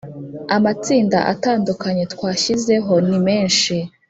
amatsinda 0.55 1.19
atandukanye 1.33 2.03
twashyizeho 2.13 2.93
ni 3.07 3.19
menshi 3.27 3.75